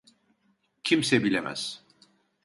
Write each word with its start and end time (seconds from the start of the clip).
Kimse 0.83 1.23
bilemez. 1.23 1.83